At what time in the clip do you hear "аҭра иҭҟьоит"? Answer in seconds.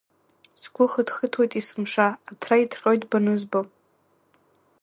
2.29-3.03